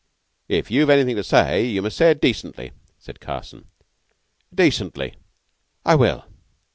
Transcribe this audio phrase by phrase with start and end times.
[0.49, 3.65] "If you've anything to say you must say it decently,'' said Carson.
[4.55, 5.13] "Decently?
[5.85, 6.25] I will.